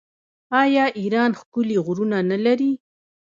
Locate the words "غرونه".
1.85-2.17